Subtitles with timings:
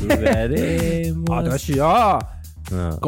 [0.00, 1.24] Jugaremos.
[2.70, 2.98] No.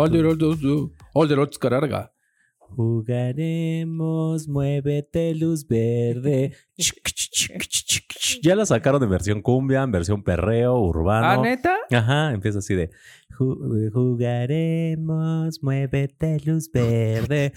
[2.75, 6.55] Jugaremos, muévete, luz verde.
[8.43, 11.43] Ya la sacaron en versión cumbia, en versión perreo, ¿Ah, urbano.
[11.43, 11.77] neta?
[11.91, 12.91] Ajá, empieza así de
[13.39, 17.53] "Ju- jugaremos, muévete, luz verde.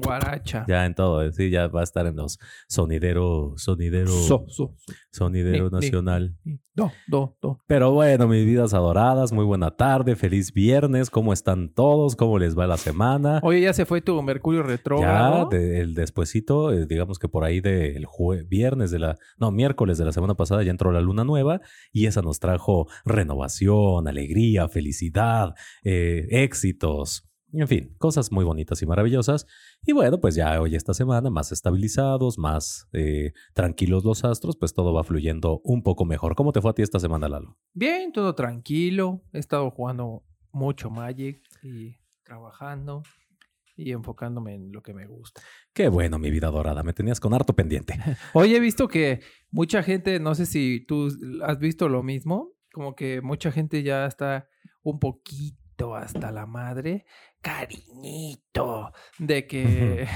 [0.02, 0.64] Guaracha.
[0.68, 4.74] Ya en todo, eh, sí, ya va a estar en los sonidero, sonidero, So, so,
[4.76, 4.94] so.
[5.10, 6.36] sonidero Ni- ni- nacional.
[6.74, 7.58] Do, do, do.
[7.66, 12.16] Pero bueno, mis vidas adoradas, muy buena tarde, feliz viernes, ¿cómo están todos?
[12.16, 13.40] ¿Cómo les va la semana?
[13.42, 15.48] Oye, ya se fue tu Mercurio Ya, retrógrado.
[15.48, 19.96] de- el despuesito, eh, digamos que por ahí del jue- viernes de la, no, miércoles
[19.96, 24.68] de la semana pasada ya entró la luna nueva y esa nos trajo renovación, alegría,
[24.68, 27.24] felicidad, eh, éxitos,
[27.60, 29.46] en fin, cosas muy bonitas y maravillosas.
[29.84, 34.74] Y bueno, pues ya hoy esta semana más estabilizados, más eh, tranquilos los astros, pues
[34.74, 36.34] todo va fluyendo un poco mejor.
[36.34, 37.56] ¿Cómo te fue a ti esta semana, Lalo?
[37.72, 39.22] Bien, todo tranquilo.
[39.32, 43.02] He estado jugando mucho Magic y trabajando
[43.76, 45.42] y enfocándome en lo que me gusta.
[45.72, 47.94] Qué bueno, mi vida dorada, me tenías con harto pendiente.
[48.34, 51.08] Oye, he visto que mucha gente, no sé si tú
[51.42, 54.48] has visto lo mismo, como que mucha gente ya está
[54.82, 57.04] un poquito hasta la madre,
[57.40, 60.08] cariñito, de que...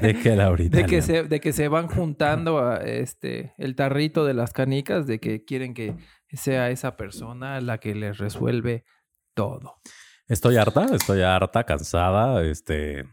[0.00, 0.76] ¿De qué, Laurita?
[0.76, 5.06] De que, se, de que se van juntando a este el tarrito de las canicas,
[5.06, 5.96] de que quieren que
[6.32, 8.84] sea esa persona la que les resuelve
[9.34, 9.80] todo.
[10.28, 13.04] Estoy harta, estoy harta, cansada, este,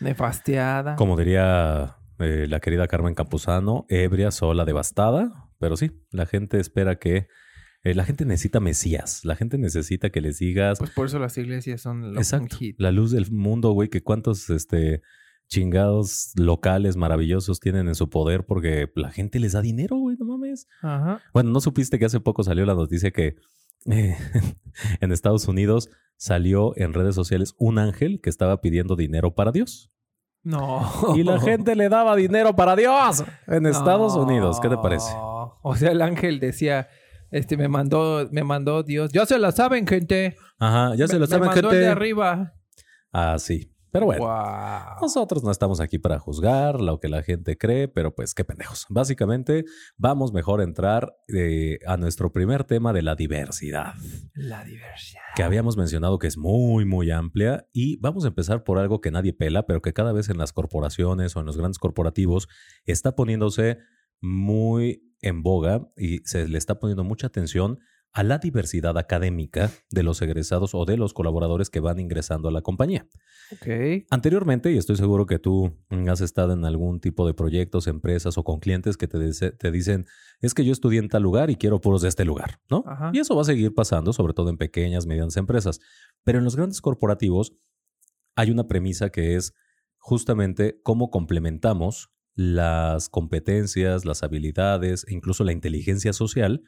[0.00, 0.96] Nefasteada.
[0.96, 6.98] como diría eh, la querida Carmen Campuzano, ebria, sola, devastada, pero sí, la gente espera
[6.98, 7.28] que,
[7.86, 11.38] eh, la gente necesita mesías, la gente necesita que les digas, Pues por eso las
[11.38, 12.74] iglesias son exacto, hit.
[12.80, 15.02] la luz del mundo, güey, que cuántos, este,
[15.46, 20.24] chingados locales maravillosos tienen en su poder porque la gente les da dinero, güey, no
[20.24, 20.66] mames.
[20.82, 21.20] Ajá.
[21.32, 23.36] Bueno, ¿no supiste que hace poco salió la noticia que
[23.86, 24.16] eh,
[25.00, 29.92] en Estados Unidos salió en redes sociales un ángel que estaba pidiendo dinero para Dios?
[30.42, 31.14] No.
[31.16, 34.60] Y la gente le daba dinero para Dios en Estados Unidos.
[34.60, 35.12] ¿Qué te parece?
[35.68, 36.88] O sea, el ángel decía,
[37.30, 39.10] este me mandó, me mandó Dios.
[39.12, 40.36] Ya se la saben, gente.
[40.58, 41.92] Ajá, ya se Me- lo me saben, mandó el de gente.
[41.92, 42.54] arriba.
[43.12, 43.72] Ah, sí.
[43.92, 44.26] Pero bueno.
[45.00, 48.84] Nosotros no estamos aquí para juzgar lo que la gente cree, pero pues qué pendejos.
[48.90, 49.64] Básicamente,
[49.96, 53.94] vamos mejor a entrar eh, a nuestro primer tema de la diversidad.
[54.34, 55.22] La diversidad.
[55.34, 59.10] que habíamos mencionado que es muy, muy amplia y vamos a empezar por algo que
[59.10, 62.48] nadie pela, pero que cada vez en las corporaciones o en los grandes corporativos
[62.84, 63.78] está poniéndose
[64.20, 67.78] muy en boga y se le está poniendo mucha atención
[68.12, 72.50] a la diversidad académica de los egresados o de los colaboradores que van ingresando a
[72.52, 73.06] la compañía.
[74.10, 75.76] Anteriormente, y estoy seguro que tú
[76.08, 79.70] has estado en algún tipo de proyectos, empresas o con clientes que te, dice- te
[79.70, 80.06] dicen,
[80.40, 82.84] es que yo estudié en tal lugar y quiero puros de este lugar, ¿no?
[82.86, 83.10] Ajá.
[83.12, 85.80] Y eso va a seguir pasando, sobre todo en pequeñas, medianas empresas.
[86.24, 87.52] Pero en los grandes corporativos
[88.34, 89.52] hay una premisa que es
[89.98, 96.62] justamente cómo complementamos las competencias, las habilidades e incluso la inteligencia social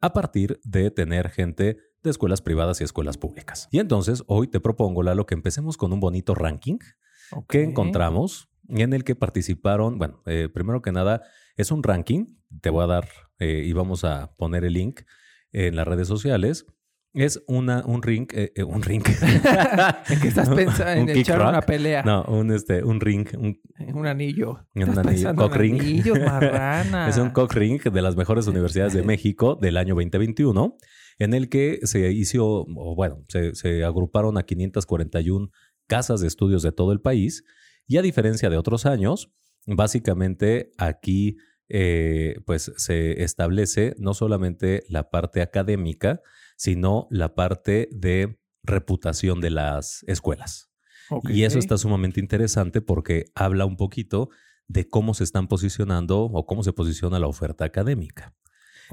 [0.00, 3.68] a partir de tener gente de escuelas privadas y escuelas públicas.
[3.70, 6.78] Y entonces hoy te propongo, Lalo, que empecemos con un bonito ranking
[7.48, 11.22] que encontramos en el que participaron, bueno, eh, primero que nada,
[11.56, 12.26] es un ranking,
[12.60, 13.08] te voy a dar
[13.38, 15.02] eh, y vamos a poner el link
[15.52, 16.66] en las redes sociales.
[17.14, 19.02] Es una, un ring, eh, eh, un ring.
[20.08, 20.92] ¿En qué estás pensando?
[20.92, 21.48] En Un kick echar rock.
[21.50, 22.02] una pelea.
[22.02, 23.60] No, un, este, un ring, un,
[23.94, 24.66] Un anillo.
[24.74, 26.06] Un anillo, en cock ring.
[26.24, 27.08] Marrana.
[27.10, 30.76] es un cock ring de las mejores universidades de México del año 2021,
[31.18, 35.50] en el que se hizo, o bueno, se, se agruparon a 541
[35.86, 37.44] casas de estudios de todo el país.
[37.86, 39.30] Y a diferencia de otros años,
[39.66, 41.36] básicamente aquí
[41.74, 46.20] eh, pues se establece no solamente la parte académica,
[46.62, 50.70] sino la parte de reputación de las escuelas.
[51.24, 54.30] Y eso está sumamente interesante porque habla un poquito
[54.68, 58.36] de cómo se están posicionando o cómo se posiciona la oferta académica.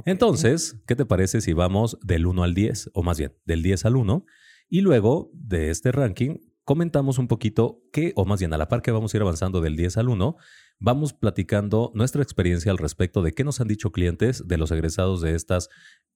[0.06, 3.86] Entonces, ¿qué te parece si vamos del 1 al 10, o más bien del 10
[3.86, 4.26] al 1?
[4.68, 8.82] Y luego de este ranking comentamos un poquito qué, o más bien a la par
[8.82, 10.36] que vamos a ir avanzando del 10 al 1,
[10.80, 15.22] vamos platicando nuestra experiencia al respecto de qué nos han dicho clientes de los egresados
[15.22, 15.70] de estas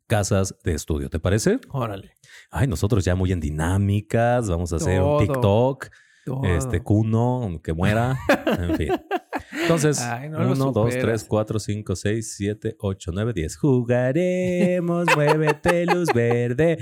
[0.08, 1.10] casas de estudio.
[1.10, 1.60] ¿Te parece?
[1.70, 2.12] Órale.
[2.52, 5.18] Ay, nosotros ya muy en dinámicas, vamos a hacer Todo.
[5.18, 5.88] un TikTok,
[6.26, 6.44] Todo.
[6.46, 8.90] este Cuno, que muera, en fin.
[9.64, 11.22] Entonces, Ay, no lo 1, 2, superas.
[11.22, 13.58] 3, 4, 5, 6, 7, 8, 9, 10.
[13.58, 16.78] Jugaremos, muévete, luz verde.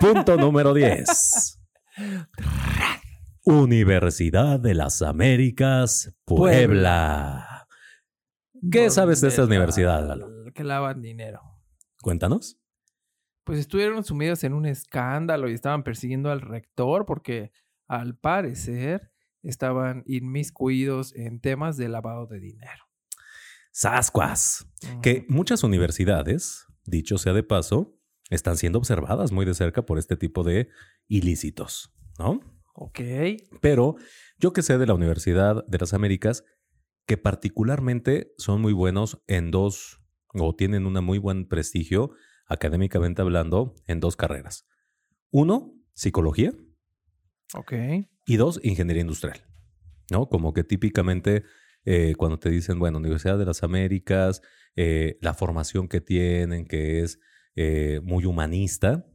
[0.00, 1.58] Punto número 10.
[3.44, 7.66] Universidad de las Américas, Puebla.
[8.70, 10.28] ¿Qué sabes de esta ¿Dónde universidad, la- Lalo?
[10.54, 11.40] Que lavan dinero.
[12.02, 12.58] Cuéntanos.
[13.44, 17.50] pues estuvieron sumidos en un escándalo y estaban persiguiendo al rector porque
[17.88, 19.10] al parecer
[19.42, 22.84] estaban inmiscuidos en temas de lavado de dinero.
[23.72, 24.66] Sascuas.
[25.00, 27.98] Que muchas universidades, dicho sea de paso,
[28.30, 30.68] están siendo observadas muy de cerca por este tipo de
[31.08, 32.40] ilícitos, ¿no?
[32.74, 33.00] Ok.
[33.60, 33.96] Pero
[34.38, 36.44] yo que sé de la Universidad de las Américas,
[37.06, 40.01] que particularmente son muy buenos en dos,
[40.34, 42.12] o tienen un muy buen prestigio,
[42.46, 44.66] académicamente hablando, en dos carreras.
[45.30, 46.52] Uno, psicología.
[47.54, 47.72] Ok.
[48.26, 49.44] Y dos, ingeniería industrial.
[50.10, 50.28] ¿No?
[50.28, 51.44] Como que típicamente
[51.84, 54.42] eh, cuando te dicen, bueno, Universidad de las Américas,
[54.76, 57.18] eh, la formación que tienen, que es
[57.56, 59.06] eh, muy humanista,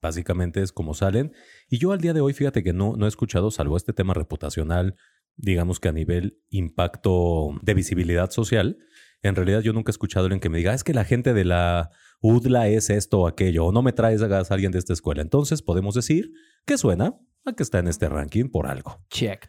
[0.00, 1.32] básicamente es como salen.
[1.68, 4.14] Y yo al día de hoy, fíjate que no, no he escuchado, salvo este tema
[4.14, 4.94] reputacional,
[5.36, 8.78] digamos que a nivel impacto de visibilidad social,
[9.22, 11.34] en realidad yo nunca he escuchado a alguien que me diga, es que la gente
[11.34, 11.90] de la
[12.20, 15.22] UDLA es esto o aquello, o no me traes a alguien de esta escuela.
[15.22, 16.30] Entonces podemos decir
[16.64, 17.14] que suena
[17.44, 19.00] a que está en este ranking por algo.
[19.10, 19.48] Check.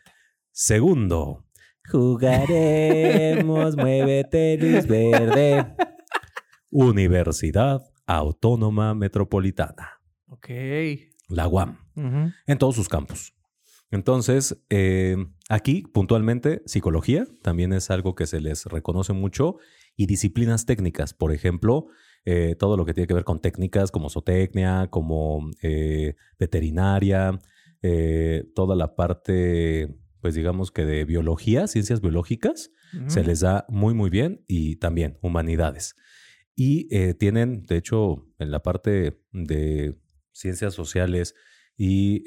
[0.52, 1.46] Segundo,
[1.90, 5.75] jugaremos, muévete luz verde.
[6.70, 10.02] Universidad Autónoma Metropolitana.
[10.28, 10.50] Ok.
[11.30, 11.78] La UAM.
[11.96, 13.37] En todos sus campos.
[13.89, 15.16] Entonces, eh,
[15.50, 19.57] aquí puntualmente, psicología también es algo que se les reconoce mucho
[19.95, 21.88] y disciplinas técnicas, por ejemplo,
[22.25, 27.39] eh, todo lo que tiene que ver con técnicas como zootecnia, como eh, veterinaria,
[28.54, 32.72] toda la parte, pues digamos que de biología, ciencias biológicas,
[33.07, 35.95] se les da muy, muy bien y también humanidades.
[36.54, 39.98] Y tienen, de hecho, en la parte de
[40.34, 41.34] ciencias sociales
[41.78, 42.25] y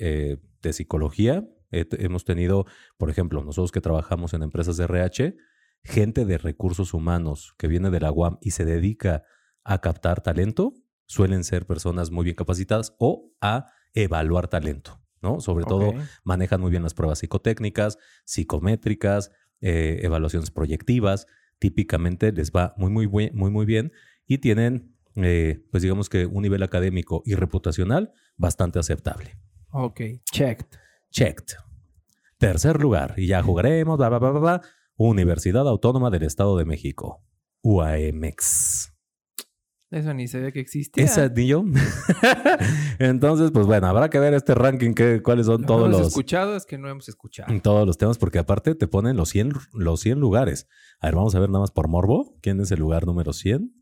[0.62, 1.48] de psicología.
[1.70, 2.66] hemos tenido,
[2.98, 5.36] por ejemplo, nosotros que trabajamos en empresas de RH,
[5.84, 9.22] gente de recursos humanos que viene de la UAM y se dedica
[9.64, 10.74] a captar talento,
[11.06, 15.40] suelen ser personas muy bien capacitadas o a evaluar talento, ¿no?
[15.40, 15.92] Sobre todo
[16.24, 21.26] manejan muy bien las pruebas psicotécnicas, psicométricas, eh, evaluaciones proyectivas.
[21.58, 23.92] Típicamente les va muy, muy, muy, muy, muy bien
[24.26, 29.36] y tienen, eh, pues digamos que un nivel académico y reputacional bastante aceptable.
[29.72, 30.00] Ok,
[30.32, 30.66] checked.
[31.10, 31.54] Checked.
[32.38, 34.62] Tercer lugar, y ya jugaremos, bla, bla, bla, bla,
[34.96, 37.22] Universidad Autónoma del Estado de México,
[37.62, 38.92] UAMX.
[39.90, 41.04] Eso ni sabía que existía.
[41.04, 41.64] Esa ni yo.
[43.00, 46.08] Entonces, pues bueno, habrá que ver este ranking, que, cuáles son todos hemos los...
[46.08, 47.52] escuchado es que no hemos escuchado.
[47.60, 50.68] Todos los temas, porque aparte te ponen los 100, los 100 lugares.
[51.00, 52.36] A ver, vamos a ver nada más por morbo.
[52.40, 53.74] ¿Quién es el lugar número 100?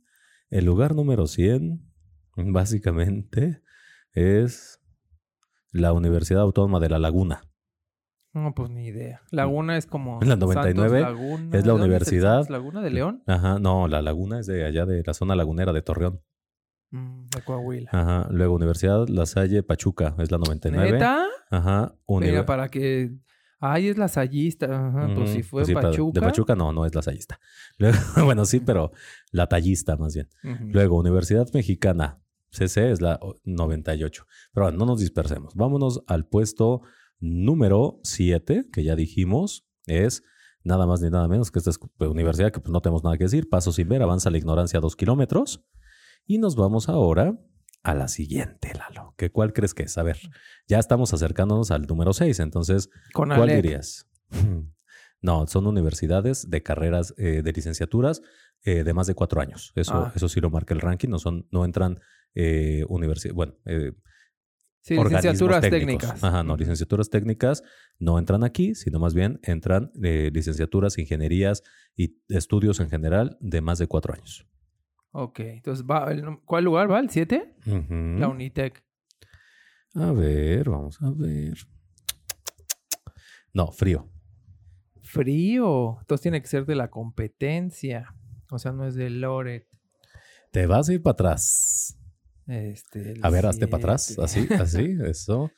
[0.49, 1.85] El lugar número 100,
[2.37, 3.61] básicamente,
[4.13, 4.78] es
[5.73, 7.43] la Universidad Autónoma de La Laguna.
[8.35, 9.23] No, pues ni idea.
[9.31, 10.21] Laguna es como.
[10.23, 11.07] La 99
[11.53, 12.49] es la universidad.
[12.49, 13.23] ¿Laguna de León?
[13.27, 16.21] Ajá, no, la Laguna es de allá de la zona lagunera de Torreón.
[16.91, 17.91] Mm, de Coahuila.
[17.93, 20.93] Ajá, luego Universidad La Salle Pachuca es la 99.
[20.93, 21.27] ¿Neta?
[21.51, 23.13] Ajá, Mira, para que.
[23.61, 24.67] Ay, es la Sallista.
[24.67, 26.21] Ajá, pues si fue Pachuca.
[26.21, 27.41] De Pachuca no, no es la Sallista.
[28.25, 28.93] bueno, sí, pero
[29.33, 30.29] la Tallista más bien.
[30.43, 32.21] Luego, Universidad Mexicana.
[32.51, 34.25] CC es la 98.
[34.53, 35.55] Pero bueno, no nos dispersemos.
[35.55, 36.83] Vámonos al puesto
[37.21, 40.23] número 7, que ya dijimos, es
[40.65, 41.71] nada más ni nada menos que esta
[42.01, 43.49] universidad que pues, no tenemos nada que decir.
[43.49, 45.65] Paso sin ver, avanza la ignorancia dos kilómetros.
[46.27, 47.39] Y nos vamos ahora
[47.83, 49.15] a la siguiente, Lalo.
[49.17, 49.97] ¿Qué, ¿Cuál crees que es?
[49.99, 50.19] A ver,
[50.67, 54.07] ya estamos acercándonos al número 6, entonces, ¿cuál dirías?
[55.21, 58.23] No, son universidades de carreras eh, de licenciaturas
[58.63, 59.73] eh, de más de cuatro años.
[59.75, 60.13] Eso, ah.
[60.15, 61.09] eso sí lo marca el ranking.
[61.09, 61.99] No, son, no entran
[62.35, 63.93] eh, universidad, bueno, eh,
[64.89, 66.23] licenciaturas técnicas.
[66.23, 67.63] Ajá, no, licenciaturas técnicas
[67.99, 71.63] no entran aquí, sino más bien entran eh, licenciaturas, ingenierías
[71.97, 74.47] y estudios en general de más de cuatro años.
[75.11, 76.09] Ok, entonces, va,
[76.45, 77.01] ¿cuál lugar va?
[77.01, 77.57] ¿El 7?
[78.19, 78.85] La Unitec.
[79.95, 81.57] A ver, vamos a ver.
[83.53, 84.09] No, frío.
[85.03, 85.97] Frío.
[86.01, 88.15] Entonces tiene que ser de la competencia.
[88.51, 89.67] O sea, no es de Loret.
[90.53, 91.98] Te vas a ir para atrás.
[92.49, 95.51] Este, a ver, hazte para atrás, así, así, eso.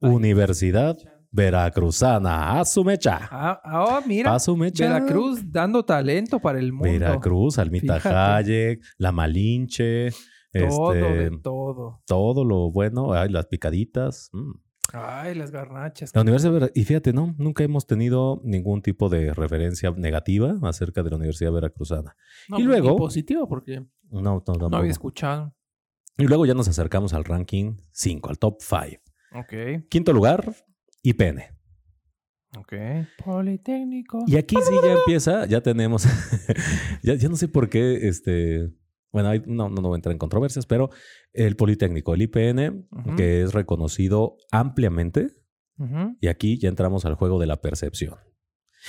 [0.00, 0.96] Universidad
[1.30, 3.28] Veracruzana, a su mecha.
[3.30, 4.34] Ah, oh, mira.
[4.34, 4.84] A su mecha.
[4.84, 6.90] Veracruz dando talento para el mundo.
[6.90, 8.00] Veracruz, Almita
[8.36, 10.10] Hayek, La Malinche.
[10.52, 12.02] Todo, este, de todo.
[12.06, 14.30] Todo lo bueno, ay, las picaditas.
[14.32, 14.52] Mm.
[14.94, 16.14] Ay, las garnachas.
[16.14, 21.10] La Universidad y fíjate, no, nunca hemos tenido ningún tipo de referencia negativa acerca de
[21.10, 22.16] la Universidad Veracruzana.
[22.46, 22.96] y pues, luego.
[22.96, 25.54] positivo, porque no, no había escuchado.
[26.18, 29.02] Y luego ya nos acercamos al ranking 5, al top 5.
[29.34, 29.86] Ok.
[29.88, 30.52] Quinto lugar,
[31.02, 31.42] IPN.
[32.56, 32.72] Ok.
[33.24, 34.24] Politécnico.
[34.26, 36.04] Y aquí sí ya empieza, ya tenemos,
[37.04, 38.68] ya, no sé por qué, este,
[39.12, 40.90] Bueno, ahí no, no, a entrar en controversias, pero
[41.32, 45.28] el Politécnico, el IPN, que es reconocido ampliamente,
[46.20, 48.16] y aquí ya entramos al juego de la percepción.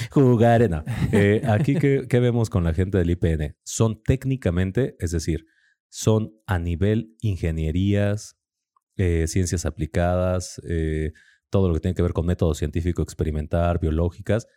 [0.09, 0.83] Jugar, no.
[1.11, 3.55] Eh, aquí, ¿qué, qué vemos con la gente del IPN?
[3.63, 5.45] Son técnicamente, es decir,
[5.89, 8.37] son a nivel ingenierías,
[8.95, 11.11] eh, ciencias aplicadas, eh,
[11.49, 14.47] todo lo que tiene que ver con método científico experimental, biológicas,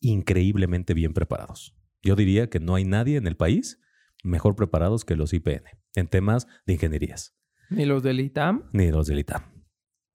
[0.00, 1.74] increíblemente bien preparados.
[2.02, 3.78] Yo diría que no hay nadie en el país
[4.24, 7.34] mejor preparados que los IPN en temas de ingenierías,
[7.68, 8.68] Ni los del ITAM.
[8.72, 9.42] ni los del ITAM.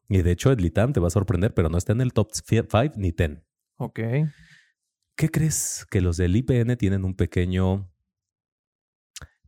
[0.08, 2.30] Y de hecho, el ITAM te va a sorprender, pero no está en el top
[2.32, 3.42] 5 ni 10.
[3.78, 4.00] Ok.
[5.16, 7.92] ¿Qué crees que los del IPN tienen un pequeño,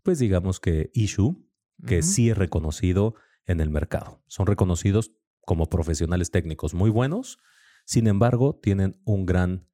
[0.07, 1.35] pues digamos que issue,
[1.85, 4.23] que sí es reconocido en el mercado?
[4.27, 5.11] Son reconocidos
[5.41, 7.39] como profesionales técnicos muy buenos,
[7.83, 9.67] sin embargo, tienen un gran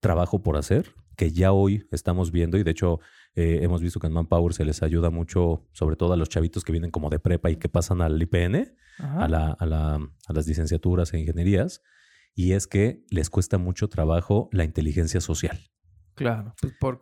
[0.00, 3.00] trabajo por hacer que ya hoy estamos viendo y de hecho
[3.34, 6.62] eh, hemos visto que en Manpower se les ayuda mucho, sobre todo a los chavitos
[6.62, 9.24] que vienen como de prepa y que pasan al IPN, Ajá.
[9.24, 9.94] a, la- a la-
[10.28, 11.80] a las licenciaturas e ingenierías,
[12.34, 15.58] y es que les cuesta mucho trabajo la inteligencia social.
[16.16, 16.54] Claro.
[16.60, 16.98] Pues por,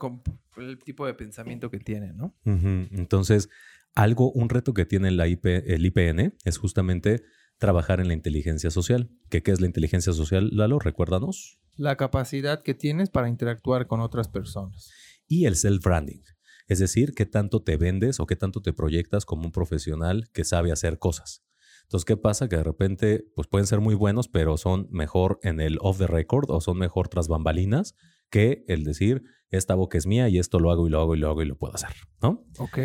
[0.56, 2.34] el tipo de pensamiento que tienen, ¿no?
[2.44, 3.48] Entonces,
[3.94, 7.22] algo, un reto que tiene la IP el IPN es justamente
[7.58, 9.10] trabajar en la inteligencia social.
[9.30, 10.80] ¿Qué, qué es la inteligencia social, Lalo?
[10.80, 11.60] Recuérdanos.
[11.76, 14.90] La capacidad que tienes para interactuar con otras personas.
[15.28, 16.22] Y el self-branding.
[16.66, 20.44] Es decir, qué tanto te vendes o qué tanto te proyectas como un profesional que
[20.44, 21.44] sabe hacer cosas.
[21.82, 22.48] Entonces, ¿qué pasa?
[22.48, 26.06] Que de repente, pues pueden ser muy buenos, pero son mejor en el off the
[26.06, 27.94] record o son mejor tras bambalinas
[28.34, 31.18] que el decir, esta boca es mía y esto lo hago y lo hago y
[31.20, 32.44] lo hago y lo puedo hacer, ¿no?
[32.58, 32.78] Ok.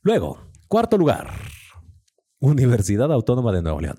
[0.00, 1.28] Luego, cuarto lugar,
[2.40, 3.98] Universidad Autónoma de Nuevo León.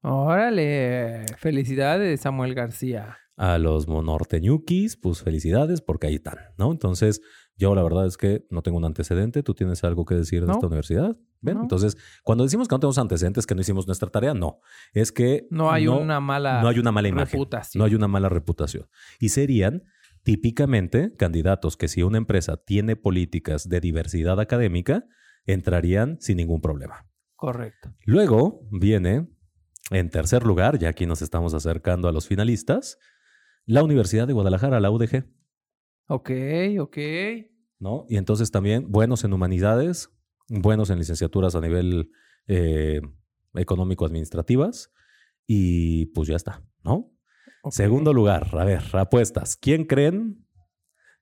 [0.00, 1.26] Órale.
[1.36, 3.18] Felicidades, Samuel García.
[3.36, 6.72] A los monorteñuquis, pues felicidades porque ahí están, ¿no?
[6.72, 7.20] Entonces,
[7.56, 9.42] yo la verdad es que no tengo un antecedente.
[9.42, 10.54] ¿Tú tienes algo que decir de No.
[10.54, 11.16] esta universidad?
[11.40, 11.56] ¿Ven?
[11.56, 11.62] No.
[11.62, 14.60] Entonces, cuando decimos que no tenemos antecedentes, que no hicimos nuestra tarea, no.
[14.92, 17.26] Es que No hay una mala no hay una mala imagen.
[17.32, 17.78] reputación.
[17.80, 18.86] No hay una mala reputación.
[19.20, 19.82] Y serían
[20.24, 25.04] típicamente candidatos que si una empresa tiene políticas de diversidad académica,
[25.46, 27.06] entrarían sin ningún problema.
[27.36, 27.92] Correcto.
[28.06, 29.28] Luego viene,
[29.90, 32.98] en tercer lugar, ya aquí nos estamos acercando a los finalistas,
[33.66, 35.26] la Universidad de Guadalajara, la UDG,
[36.06, 36.30] Ok,
[36.80, 36.98] ok.
[37.78, 38.06] ¿no?
[38.08, 40.10] Y entonces también buenos en humanidades,
[40.48, 42.10] buenos en licenciaturas a nivel
[42.46, 43.00] eh,
[43.54, 44.90] económico-administrativas,
[45.46, 47.10] y pues ya está, ¿no?
[47.70, 49.56] Segundo lugar, a ver, apuestas.
[49.56, 50.46] ¿Quién creen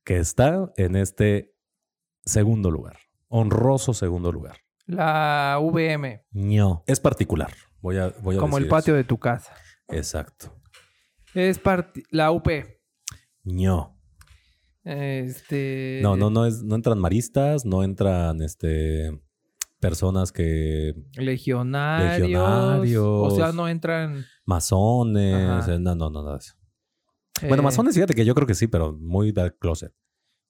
[0.04, 1.54] que está en este
[2.24, 2.96] segundo lugar?
[3.28, 4.58] Honroso segundo lugar.
[4.86, 6.24] La VM.
[6.32, 6.82] No.
[6.86, 7.52] Es particular.
[7.80, 8.98] Voy a, voy a Como el patio eso.
[8.98, 9.54] de tu casa.
[9.88, 10.60] Exacto.
[11.34, 11.60] Es
[12.10, 12.48] la UP.
[13.44, 13.91] No.
[14.84, 16.00] Este.
[16.02, 19.20] No, no, no, es, no entran maristas, no entran este,
[19.80, 20.94] personas que.
[21.14, 22.20] Legionarios.
[22.20, 23.32] Legionarios.
[23.32, 24.24] O sea, no entran.
[24.44, 25.34] masones.
[25.34, 25.78] Ajá.
[25.78, 26.54] No, no, no, eso.
[27.42, 29.92] Bueno, eh, masones, fíjate que yo creo que sí, pero muy dark closet.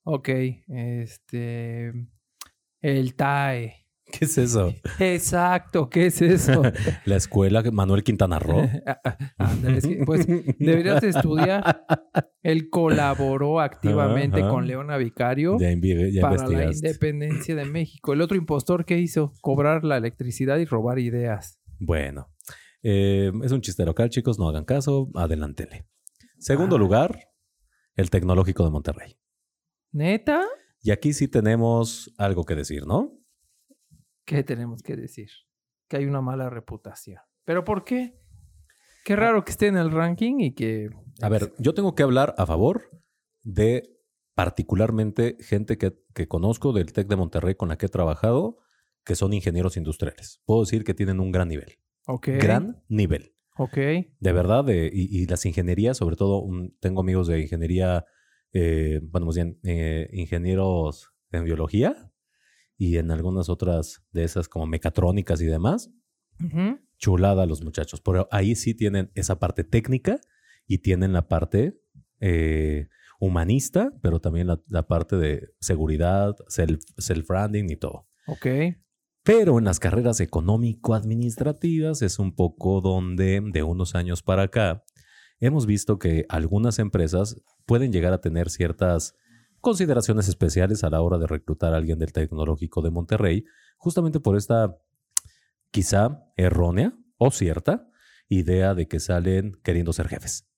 [0.05, 0.29] Ok.
[0.69, 1.93] Este.
[2.81, 3.82] El TAE.
[4.13, 4.73] ¿Qué es eso?
[4.99, 6.63] Exacto, ¿qué es eso?
[7.07, 8.69] La escuela Manuel Quintana Roo.
[9.39, 10.27] Ándale, sí, pues
[10.59, 11.85] deberías de estudiar.
[12.43, 14.51] Él colaboró activamente Ajá.
[14.51, 18.13] con Leona Vicario Ya, para la independencia de México.
[18.13, 21.59] El otro impostor que hizo, cobrar la electricidad y robar ideas.
[21.81, 22.29] Bueno,
[22.83, 25.87] eh, es un chiste local, chicos, no hagan caso, adelántele.
[26.39, 26.79] Segundo Ah.
[26.79, 27.29] lugar,
[27.97, 29.17] el Tecnológico de Monterrey.
[29.93, 30.43] ¿Neta?
[30.83, 33.13] Y aquí sí tenemos algo que decir, ¿no?
[34.25, 35.31] ¿Qué tenemos que decir?
[35.89, 37.19] Que hay una mala reputación.
[37.45, 38.19] ¿Pero por qué?
[39.05, 40.89] Qué raro que esté en el ranking y que...
[41.21, 42.91] A ver, yo tengo que hablar a favor
[43.43, 43.99] de
[44.35, 48.59] particularmente gente que, que conozco del TEC de Monterrey con la que he trabajado,
[49.05, 50.41] que son ingenieros industriales.
[50.45, 51.79] Puedo decir que tienen un gran nivel.
[52.07, 52.29] Ok.
[52.41, 53.35] Gran nivel.
[53.57, 53.75] Ok.
[53.77, 58.05] De verdad, de- y, y las ingenierías, sobre todo, un- tengo amigos de ingeniería,
[58.53, 62.12] eh, bueno, más bien, eh, ingenieros en biología
[62.77, 65.91] y en algunas otras de esas como mecatrónicas y demás.
[66.99, 70.21] Chulada los muchachos, pero ahí sí tienen esa parte técnica
[70.67, 71.81] y tienen la parte
[72.21, 72.89] eh,
[73.21, 78.09] humanista, pero también la, la parte de seguridad, self- self-branding y todo.
[78.27, 78.47] Ok.
[79.25, 84.85] Pero en las carreras económico-administrativas es un poco donde de unos años para acá
[85.41, 89.15] hemos visto que algunas empresas pueden llegar a tener ciertas
[89.63, 93.45] consideraciones especiales a la hora de reclutar a alguien del Tecnológico de Monterrey,
[93.79, 94.77] justamente por esta
[95.71, 97.89] quizá errónea o cierta
[98.29, 100.49] idea de que salen queriendo ser jefes.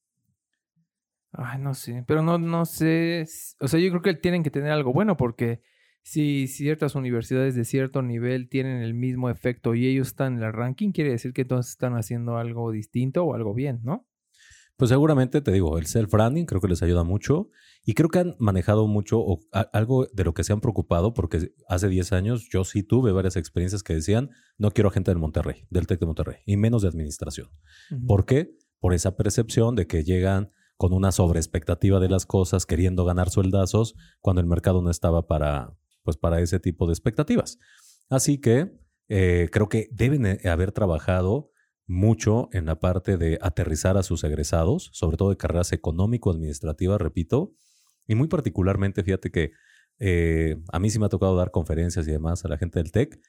[1.32, 2.04] Ay, no sé.
[2.06, 3.26] Pero no, no sé.
[3.60, 5.62] O sea, yo creo que tienen que tener algo bueno porque
[6.02, 10.52] si ciertas universidades de cierto nivel tienen el mismo efecto y ellos están en el
[10.52, 14.06] ranking, quiere decir que entonces están haciendo algo distinto o algo bien, ¿no?
[14.76, 17.48] Pues seguramente, te digo, el self-branding creo que les ayuda mucho
[17.84, 19.40] y creo que han manejado mucho o,
[19.72, 23.36] algo de lo que se han preocupado, porque hace 10 años yo sí tuve varias
[23.36, 26.88] experiencias que decían, no quiero gente del Monterrey, del TEC de Monterrey, y menos de
[26.88, 27.50] administración.
[28.06, 28.56] ¿Por qué?
[28.80, 33.94] Por esa percepción de que llegan con una sobreexpectativa de las cosas, queriendo ganar sueldazos,
[34.20, 37.58] cuando el mercado no estaba para, pues para ese tipo de expectativas.
[38.08, 38.72] Así que
[39.08, 41.52] eh, creo que deben eh, haber trabajado
[41.86, 47.52] mucho en la parte de aterrizar a sus egresados, sobre todo de carreras económico-administrativas, repito,
[48.06, 49.52] y muy particularmente, fíjate que
[49.98, 52.92] eh, a mí sí me ha tocado dar conferencias y demás a la gente del
[52.92, 53.20] TEC,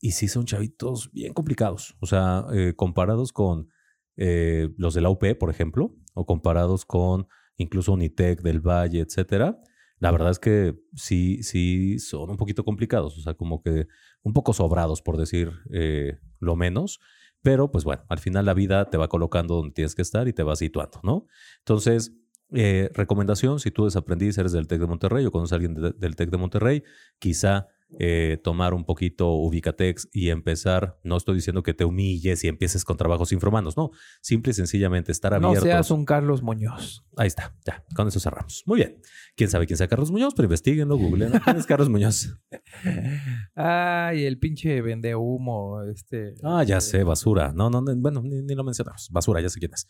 [0.00, 3.68] y sí son chavitos bien complicados, o sea, comparados con
[4.16, 9.60] los de la UP, por ejemplo, o comparados con incluso Unitec del Valle, etcétera,
[10.02, 13.86] la verdad es que sí, sí son un poquito complicados, o sea, como que
[14.24, 16.98] un poco sobrados, por decir eh, lo menos.
[17.42, 20.32] Pero pues bueno, al final la vida te va colocando donde tienes que estar y
[20.32, 21.26] te va situando, ¿no?
[21.58, 22.12] Entonces,
[22.54, 26.16] eh, recomendación, si tú desaprendiz, eres del TEC de Monterrey o conoces a alguien del
[26.16, 26.82] TEC de Monterrey,
[27.18, 27.68] quizá
[27.98, 32.84] eh, tomar un poquito Ubicatex y empezar, no estoy diciendo que te humilles y empieces
[32.84, 35.56] con trabajos infrahumanos, no, simple y sencillamente estar abierto.
[35.56, 37.04] No seas un Carlos Muñoz.
[37.16, 38.62] Ahí está, ya, con eso cerramos.
[38.66, 39.00] Muy bien.
[39.36, 40.34] ¿Quién sabe quién sea Carlos Muñoz?
[40.34, 41.32] Pero investiguenlo, googleen.
[41.44, 42.36] ¿Quién es Carlos Muñoz?
[43.54, 46.34] Ay, el pinche vende humo, este.
[46.42, 47.52] Ah, ya sé, basura.
[47.54, 49.08] No, no, bueno, ni, ni lo mencionamos.
[49.10, 49.86] Basura, ya sé quién es.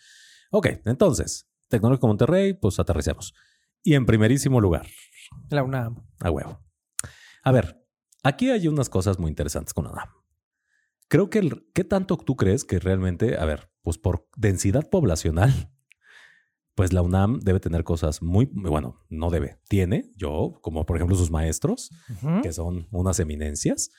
[0.51, 3.33] Ok, entonces, Tecnológico Monterrey, pues aterricemos.
[3.83, 4.87] Y en primerísimo lugar.
[5.49, 6.05] La UNAM.
[6.21, 6.61] A huevo.
[7.43, 7.82] A ver,
[8.23, 10.15] Aquí hay unas cosas muy interesantes con la
[11.09, 15.53] Creo que, el, ¿qué tanto tú crees que realmente, a ver, pues por densidad poblacional,
[16.75, 21.17] pues la UNAM debe tener cosas muy, bueno, no debe, tiene, yo, como por ejemplo
[21.17, 21.91] sus maestros,
[22.43, 23.91] que son unas eminencias,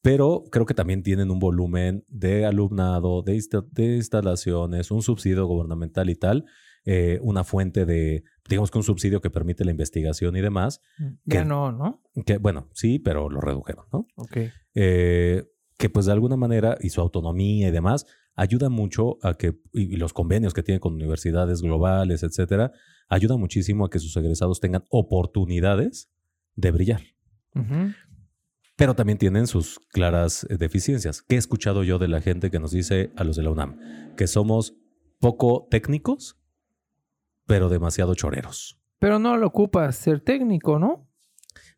[0.00, 3.38] pero creo que también tienen un volumen de alumnado, de,
[3.70, 6.46] de instalaciones, un subsidio gubernamental y tal,
[6.84, 10.80] eh, una fuente de, digamos que un subsidio que permite la investigación y demás.
[10.98, 12.02] Mm, ya no, ¿no?
[12.26, 14.06] Que, bueno, sí, pero lo redujeron, ¿no?
[14.16, 14.38] Ok.
[14.74, 15.44] Eh,
[15.78, 19.96] que pues de alguna manera, y su autonomía y demás, ayuda mucho a que, y,
[19.96, 22.72] los convenios que tienen con universidades globales, etcétera,
[23.08, 26.10] ayuda muchísimo a que sus egresados tengan oportunidades
[26.56, 27.02] de brillar.
[28.76, 31.22] Pero también tienen sus claras eh, deficiencias.
[31.22, 34.14] ¿Qué he escuchado yo de la gente que nos dice a los de la UNAM?
[34.16, 34.74] Que somos
[35.20, 36.41] poco técnicos
[37.46, 38.78] pero demasiado choreros.
[38.98, 41.08] Pero no lo ocupas ser técnico, ¿no?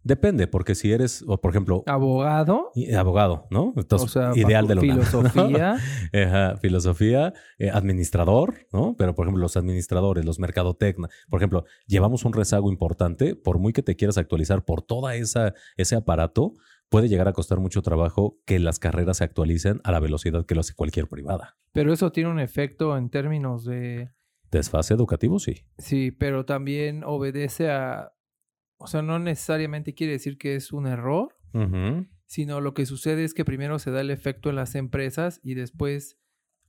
[0.04, 1.82] Depende, porque si eres, o por ejemplo...
[1.86, 2.70] Abogado.
[2.94, 3.72] abogado, ¿no?
[3.74, 5.76] Entonces, ideal de lo Filosofía.
[6.60, 8.94] filosofía, eh, administrador, ¿no?
[8.98, 13.72] Pero, por ejemplo, los administradores, los mercadotecnia, por ejemplo, llevamos un rezago importante, por muy
[13.72, 16.52] que te quieras actualizar por toda esa ese aparato,
[16.90, 20.54] puede llegar a costar mucho trabajo que las carreras se actualicen a la velocidad que
[20.54, 21.56] lo hace cualquier privada.
[21.72, 24.10] Pero eso tiene un efecto en términos de
[24.54, 25.64] Desfase educativo, sí.
[25.78, 28.12] Sí, pero también obedece a,
[28.76, 31.34] o sea, no necesariamente quiere decir que es un error,
[32.26, 35.54] sino lo que sucede es que primero se da el efecto en las empresas y
[35.54, 36.20] después,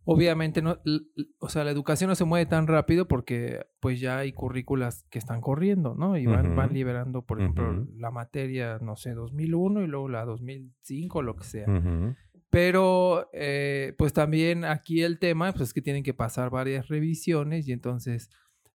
[0.03, 0.79] obviamente, no,
[1.39, 5.19] o sea, la educación no se mueve tan rápido porque pues ya hay currículas que
[5.19, 6.17] están corriendo, ¿no?
[6.17, 11.21] Y van, van liberando, por ejemplo, la materia, no sé, 2001 y luego la 2005,
[11.21, 11.67] lo que sea.
[12.55, 17.67] Pero, eh, pues también aquí el tema, pues es que tienen que pasar varias revisiones
[17.67, 18.29] y entonces,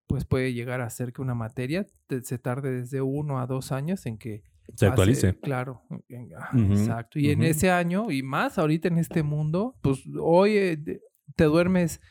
[0.05, 1.87] pues puede llegar a ser que una materia
[2.21, 4.43] se tarde desde uno a dos años en que
[4.75, 5.33] se actualice.
[5.39, 7.17] claro, exacto.
[7.17, 11.01] Y en ese año y más ahorita en este mundo, pues hoy eh,
[11.35, 12.01] te duermes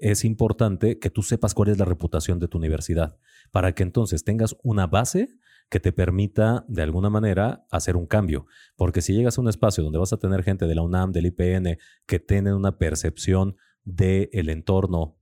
[0.00, 3.18] es importante que tú sepas cuál es la reputación de tu universidad,
[3.50, 5.28] para que entonces tengas una base
[5.68, 8.46] que te permita de alguna manera hacer un cambio.
[8.76, 11.26] Porque si llegas a un espacio donde vas a tener gente de la UNAM, del
[11.26, 15.16] IPN, que tienen una percepción del el entorno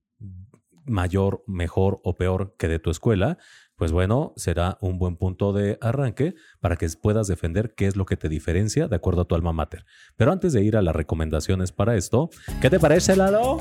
[0.87, 3.37] mayor, mejor o peor que de tu escuela,
[3.77, 8.07] pues bueno, será un buen punto de arranque para que puedas defender qué es lo
[8.07, 9.85] que te diferencia de acuerdo a tu alma mater.
[10.17, 13.61] Pero antes de ir a las recomendaciones para esto, ¿qué te parece, Lalo?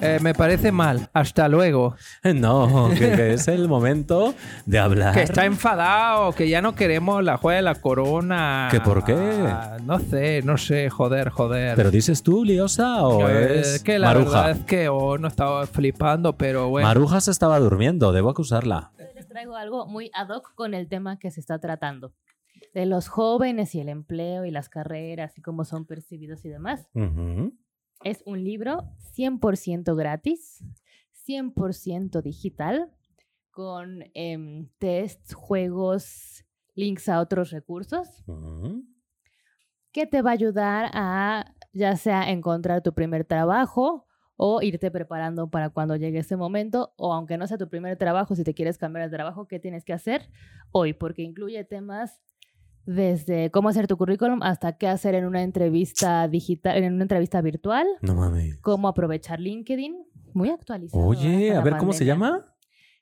[0.00, 1.08] Eh, me parece mal.
[1.12, 1.94] Hasta luego.
[2.34, 4.34] No, que, que es el momento
[4.66, 5.14] de hablar.
[5.14, 8.68] Que está enfadado, que ya no queremos la juega de la corona.
[8.70, 9.14] ¿Que por qué?
[9.14, 11.74] Ah, no sé, no sé, joder, joder.
[11.74, 14.24] ¿Pero dices tú, Liosa, o Eh, es que la Maruja?
[14.42, 16.86] verdad es que oh, no estaba flipando, pero bueno.
[16.86, 18.92] Maruja se estaba durmiendo, debo acusarla.
[19.14, 22.12] Les traigo algo muy ad hoc con el tema que se está tratando.
[22.74, 26.86] De los jóvenes y el empleo y las carreras y cómo son percibidos y demás.
[26.94, 27.52] Ujú.
[28.04, 28.84] Es un libro
[29.16, 30.64] 100% gratis,
[31.26, 32.90] 100% digital,
[33.50, 38.84] con em, tests, juegos, links a otros recursos, Ujú.
[39.92, 44.06] que te va a ayudar a ya sea encontrar tu primer trabajo
[44.36, 48.36] o irte preparando para cuando llegue ese momento, o aunque no sea tu primer trabajo,
[48.36, 50.30] si te quieres cambiar de trabajo, ¿qué tienes que hacer
[50.70, 50.92] hoy?
[50.92, 52.22] Porque incluye temas
[52.88, 57.42] desde cómo hacer tu currículum hasta qué hacer en una entrevista digital, en una entrevista
[57.42, 58.56] virtual, No mames.
[58.62, 59.94] cómo aprovechar LinkedIn,
[60.32, 61.04] muy actualizado.
[61.04, 62.46] Oye, a ver, ¿cómo se llama?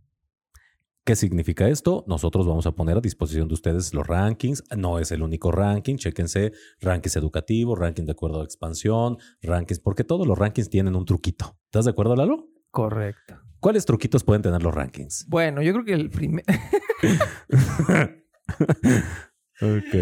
[1.07, 2.03] ¿Qué significa esto?
[2.05, 4.65] Nosotros vamos a poner a disposición de ustedes los rankings.
[4.75, 5.95] No es el único ranking.
[5.95, 11.05] Chéquense rankings educativos, rankings de acuerdo a expansión, rankings, porque todos los rankings tienen un
[11.05, 11.57] truquito.
[11.63, 12.49] ¿Estás de acuerdo, Lalo?
[12.71, 13.39] Correcto.
[13.60, 15.25] ¿Cuáles truquitos pueden tener los rankings?
[15.27, 16.45] Bueno, yo creo que el primer...
[19.60, 19.95] Ok.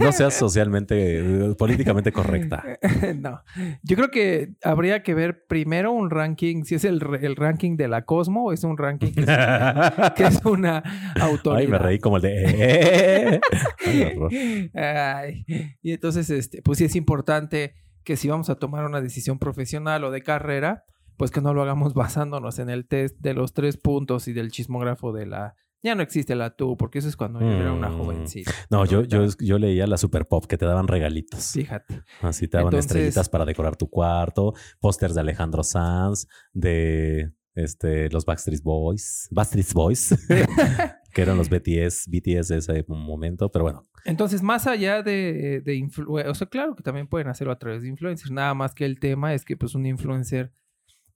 [0.00, 2.62] No seas socialmente, eh, políticamente correcta.
[3.16, 3.40] no.
[3.82, 7.88] Yo creo que habría que ver primero un ranking, si es el, el ranking de
[7.88, 9.26] la Cosmo o es un ranking que es,
[10.16, 10.82] que es una
[11.18, 11.60] autoridad.
[11.60, 13.40] Ay, me reí como el de...
[13.86, 14.70] eh.
[14.74, 15.46] Ay,
[15.80, 20.04] Y entonces, este, pues sí es importante que si vamos a tomar una decisión profesional
[20.04, 20.84] o de carrera,
[21.22, 24.50] pues que no lo hagamos basándonos en el test de los tres puntos y del
[24.50, 25.54] chismógrafo de la...
[25.80, 27.96] Ya no existe la tú, porque eso es cuando yo era una Mm.
[27.98, 28.50] jovencita.
[28.70, 31.52] No, yo, yo, yo leía la Super Pop que te daban regalitos.
[31.52, 32.02] Fíjate.
[32.22, 38.10] Así te daban Entonces- estrellitas para decorar tu cuarto, pósters de Alejandro Sanz, de este,
[38.10, 40.26] los Backstreet Boys, Backstreet Boys,
[41.14, 43.84] que eran los BTS, BTS de ese momento, pero bueno.
[44.04, 47.82] Entonces, más allá de, de influ- o sea, claro que también pueden hacerlo a través
[47.82, 50.52] de influencers, nada más que el tema es que pues un influencer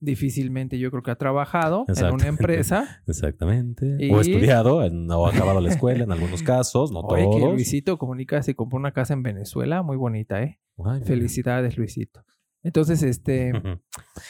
[0.00, 3.00] difícilmente yo creo que ha trabajado en una empresa.
[3.06, 3.96] Exactamente.
[3.98, 7.54] Y- O estudiado, en- o acabado la escuela en algunos casos, no Oye, que todos.
[7.54, 10.61] Luisito comunica, se compró una casa en Venezuela, muy bonita, ¿eh?
[10.85, 11.02] Ay.
[11.04, 12.24] Felicidades, Luisito.
[12.62, 13.52] Entonces, este.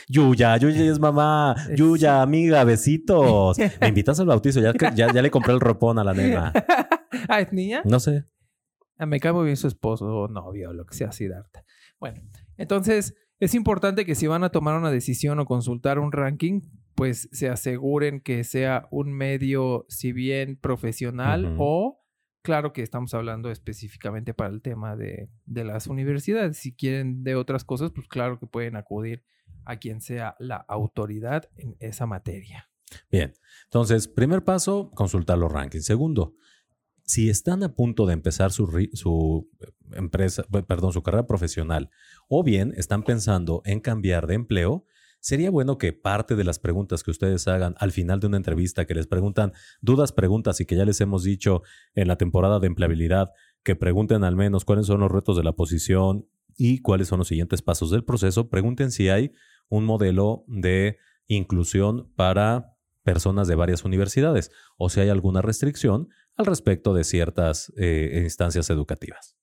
[0.09, 1.55] Yuya, Yuya es mamá.
[1.75, 3.57] Yuya, amiga, besitos.
[3.81, 4.61] Me invitas al bautizo.
[4.61, 6.53] Ya, ya, ya le compré el ropón a la nena.
[7.29, 7.83] ah, ¿es niña?
[7.85, 8.25] No sé.
[8.99, 11.65] Ah, me cae muy bien su esposo o novio lo que sea, Siddhartha.
[12.01, 12.23] Bueno,
[12.57, 16.63] entonces es importante que si van a tomar una decisión o consultar un ranking,
[16.95, 22.03] pues se aseguren que sea un medio, si bien profesional o,
[22.43, 26.57] claro que estamos hablando específicamente para el tema de, de las universidades.
[26.57, 29.25] Si quieren de otras cosas, pues claro que pueden acudir
[29.65, 32.71] a quien sea la autoridad en esa materia.
[33.11, 33.35] Bien.
[33.65, 35.85] Entonces, primer paso, consultar los rankings.
[35.85, 36.35] Segundo,
[37.03, 39.51] si están a punto de empezar su, su
[39.97, 41.91] empresa, pe- perdón, su carrera profesional,
[42.29, 44.85] o bien están pensando en cambiar de empleo,
[45.21, 48.85] sería bueno que parte de las preguntas que ustedes hagan al final de una entrevista,
[48.85, 51.63] que les preguntan dudas, preguntas y que ya les hemos dicho
[51.95, 53.31] en la temporada de empleabilidad,
[53.65, 57.29] que pregunten al menos cuáles son los retos de la posición y cuáles son los
[57.29, 59.33] siguientes pasos del proceso, pregunten si hay
[59.69, 66.47] un modelo de inclusión para personas de varias universidades o si hay alguna restricción al
[66.47, 69.36] respecto de ciertas eh, instancias educativas.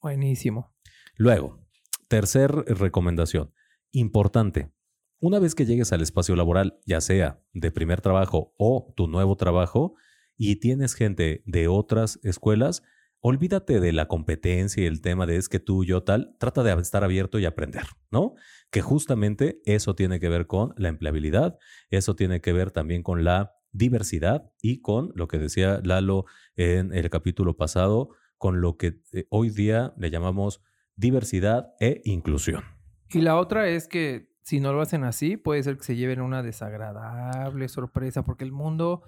[0.00, 0.74] Buenísimo.
[1.16, 1.60] Luego,
[2.08, 3.52] tercer recomendación,
[3.92, 4.72] importante.
[5.20, 9.36] Una vez que llegues al espacio laboral, ya sea de primer trabajo o tu nuevo
[9.36, 9.94] trabajo,
[10.42, 12.82] y tienes gente de otras escuelas,
[13.20, 16.72] olvídate de la competencia y el tema de es que tú, yo, tal, trata de
[16.80, 18.32] estar abierto y aprender, ¿no?
[18.70, 21.58] Que justamente eso tiene que ver con la empleabilidad,
[21.90, 26.24] eso tiene que ver también con la diversidad y con lo que decía Lalo
[26.56, 28.08] en el capítulo pasado,
[28.40, 30.62] con lo que eh, hoy día le llamamos
[30.96, 32.64] diversidad e inclusión.
[33.10, 36.22] Y la otra es que si no lo hacen así, puede ser que se lleven
[36.22, 39.02] una desagradable sorpresa, porque el mundo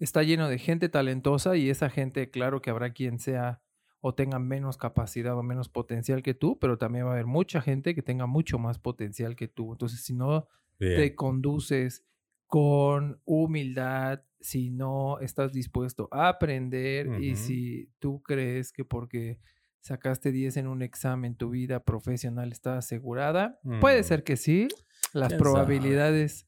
[0.00, 3.62] está lleno de gente talentosa y esa gente, claro que habrá quien sea
[4.00, 7.60] o tenga menos capacidad o menos potencial que tú, pero también va a haber mucha
[7.60, 9.70] gente que tenga mucho más potencial que tú.
[9.70, 10.48] Entonces, si no
[10.80, 12.04] te conduces
[12.48, 19.38] con humildad, si no estás dispuesto a aprender y si tú crees que porque
[19.80, 24.04] sacaste 10 en un examen tu vida profesional está asegurada, puede Mm.
[24.04, 24.68] ser que sí,
[25.12, 26.46] las ¿Quién probabilidades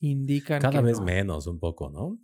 [0.00, 1.04] indican Cada que vez no.
[1.04, 2.18] menos un poco, ¿no?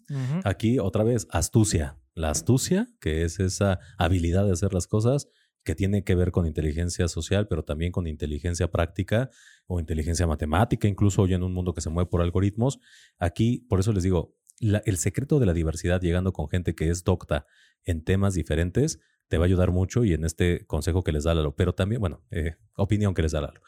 [0.45, 1.99] Aquí otra vez, astucia.
[2.15, 5.29] La astucia, que es esa habilidad de hacer las cosas
[5.65, 9.31] que tiene que ver con inteligencia social, pero también con inteligencia práctica
[9.67, 12.79] o inteligencia matemática, incluso hoy en un mundo que se mueve por algoritmos.
[13.19, 17.05] Aquí, por eso les digo, el secreto de la diversidad llegando con gente que es
[17.05, 17.47] docta
[17.85, 21.35] en temas diferentes te va a ayudar mucho y en este consejo que les da
[21.35, 23.63] Lalo, pero también, bueno, eh, opinión que les da Lalo.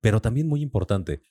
[0.00, 1.22] Pero también muy importante,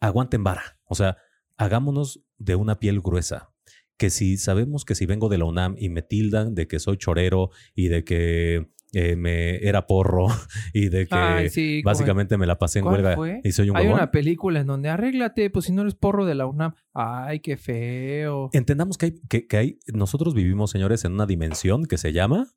[0.00, 0.78] aguanten vara.
[0.84, 1.16] O sea,
[1.56, 3.50] hagámonos de una piel gruesa.
[3.96, 6.98] Que si sabemos que si vengo de la UNAM y me tildan de que soy
[6.98, 10.26] chorero y de que eh, me era porro
[10.72, 13.40] y de que Ay, sí, como- básicamente me la pasé en ¿Cuál huelga fue?
[13.44, 13.98] y soy un Hay huevón.
[14.00, 16.74] una película en donde arréglate, pues si no eres porro de la UNAM.
[16.92, 18.50] Ay, qué feo.
[18.52, 22.48] Entendamos que hay, que, que hay, nosotros vivimos, señores, en una dimensión que se llama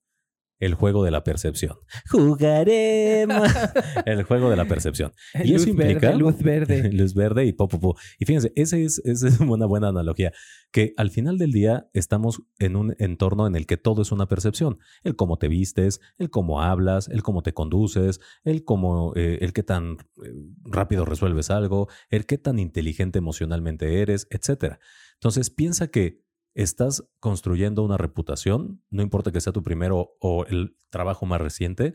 [0.59, 1.77] el juego de la percepción.
[2.09, 3.47] Jugaremos.
[4.05, 5.11] el juego de la percepción.
[5.43, 6.91] Y luz eso implica- verde, luz verde.
[6.97, 7.95] Luz verde y po, po, po.
[8.19, 10.31] Y fíjense, esa es, esa es una buena analogía.
[10.71, 14.27] Que al final del día estamos en un entorno en el que todo es una
[14.27, 14.79] percepción.
[15.03, 19.53] El cómo te vistes, el cómo hablas, el cómo te conduces, el cómo, eh, el
[19.53, 20.31] qué tan eh,
[20.63, 24.79] rápido resuelves algo, el qué tan inteligente emocionalmente eres, etcétera.
[25.15, 26.21] Entonces piensa que
[26.57, 31.93] estás construyendo una reputación, no importa que sea tu primero o el trabajo más reciente,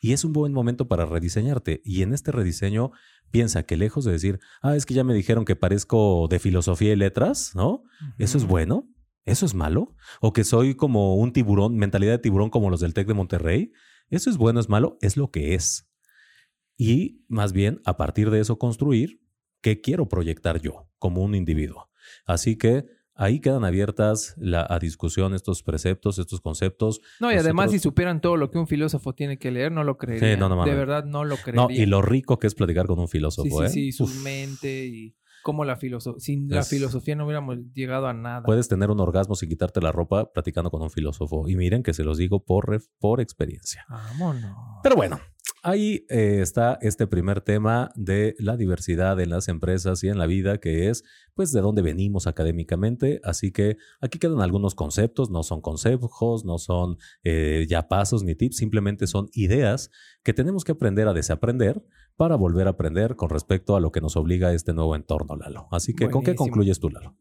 [0.00, 1.82] y es un buen momento para rediseñarte.
[1.84, 2.92] Y en este rediseño
[3.32, 6.92] piensa que lejos de decir, ah, es que ya me dijeron que parezco de filosofía
[6.92, 7.82] y letras, ¿no?
[8.18, 8.88] ¿Eso es bueno?
[9.24, 9.96] ¿Eso es malo?
[10.20, 13.72] ¿O que soy como un tiburón, mentalidad de tiburón como los del TEC de Monterrey?
[14.10, 14.96] ¿Eso es bueno, es malo?
[15.00, 15.90] Es lo que es.
[16.76, 19.20] Y más bien, a partir de eso, construir
[19.60, 21.90] qué quiero proyectar yo como un individuo.
[22.26, 27.00] Así que ahí quedan abiertas la, a discusión estos preceptos, estos conceptos.
[27.20, 29.96] No, y además, si supieran todo lo que un filósofo tiene que leer, no lo
[29.96, 30.36] creería.
[30.36, 31.62] no, no de verdad, no lo creería.
[31.62, 33.68] No, y lo rico que es platicar con un filósofo, Sí, ¿eh?
[33.68, 34.22] sí, su Uf.
[34.22, 36.20] mente y cómo la filosofía...
[36.20, 38.42] Sin la filosofía no hubiéramos llegado a nada.
[38.44, 41.48] Puedes tener un orgasmo sin quitarte la ropa platicando con un filósofo.
[41.48, 43.84] Y miren que se los digo por, por experiencia.
[43.88, 44.56] Vámonos.
[44.82, 45.20] Pero bueno,
[45.64, 50.26] ahí eh, está este primer tema de la diversidad en las empresas y en la
[50.26, 51.02] vida, que es
[51.34, 53.20] pues de dónde venimos académicamente.
[53.24, 58.34] Así que aquí quedan algunos conceptos, no son consejos, no son eh, ya pasos ni
[58.34, 59.90] tips, simplemente son ideas
[60.22, 61.82] que tenemos que aprender a desaprender
[62.16, 65.66] para volver a aprender con respecto a lo que nos obliga este nuevo entorno, Lalo.
[65.72, 67.16] Así que, ¿con qué concluyes tú, Lalo?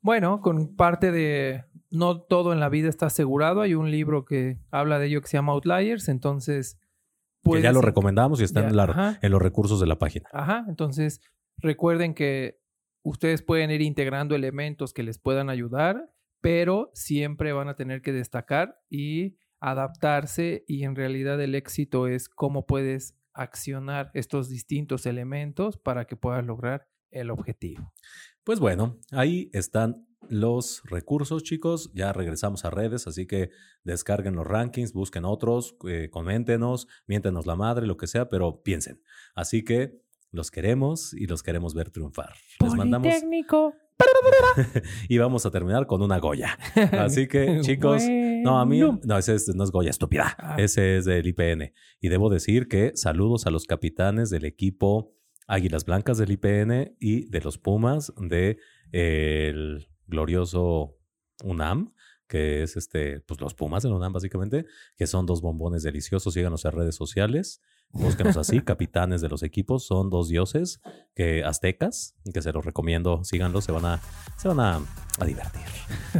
[0.00, 3.60] Bueno, con parte de no todo en la vida está asegurado.
[3.60, 6.08] Hay un libro que habla de ello que se llama Outliers.
[6.08, 6.78] Entonces,
[7.44, 9.18] Que ya lo recomendamos y está ya, en, la- ajá.
[9.20, 10.28] en los recursos de la página.
[10.32, 11.20] Ajá, entonces
[11.58, 12.60] recuerden que
[13.02, 18.12] ustedes pueden ir integrando elementos que les puedan ayudar, pero siempre van a tener que
[18.12, 25.78] destacar y adaptarse y en realidad el éxito es cómo puedes accionar estos distintos elementos
[25.78, 27.92] para que puedas lograr el objetivo.
[28.44, 31.90] Pues bueno, ahí están los recursos, chicos.
[31.94, 33.50] Ya regresamos a redes, así que
[33.84, 39.00] descarguen los rankings, busquen otros, eh, coméntenos, miéntenos la madre, lo que sea, pero piensen.
[39.34, 42.34] Así que los queremos y los queremos ver triunfar.
[42.60, 43.74] Les mandamos Politécnico.
[45.08, 46.58] y vamos a terminar con una Goya.
[46.92, 48.02] Así que, chicos,
[48.42, 50.34] No, a mí, no, ese es- no es Goya, estúpida.
[50.38, 50.56] Ah.
[50.58, 51.72] Ese es del IPN.
[52.00, 55.14] Y debo decir que saludos a los capitanes del equipo
[55.46, 58.58] Águilas Blancas del IPN y de los Pumas de
[58.92, 60.96] el glorioso
[61.42, 61.92] UNAM,
[62.28, 66.34] que es este, pues los Pumas del UNAM básicamente, que son dos bombones deliciosos.
[66.34, 67.60] Síganos en redes sociales.
[67.90, 70.80] Búsquenos así, capitanes de los equipos, son dos dioses
[71.14, 74.00] que aztecas, que se los recomiendo, síganlos, se van a,
[74.38, 74.80] se van a,
[75.18, 75.62] a divertir.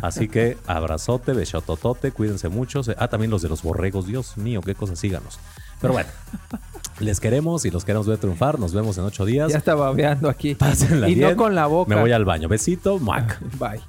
[0.03, 2.83] Así que abrazote, besototote, cuídense mucho.
[2.99, 5.39] Ah, también los de los borregos, Dios mío, qué cosas, síganos.
[5.83, 6.09] Pero bueno,
[7.01, 8.59] les queremos y los queremos ver triunfar.
[8.59, 9.53] Nos vemos en ocho días.
[9.53, 10.55] Ya está babeando aquí.
[10.55, 11.31] Pásenla y bien.
[11.31, 11.95] no con la boca.
[11.95, 12.49] Me voy al baño.
[12.49, 13.39] Besito, muac.
[13.59, 13.83] Bye.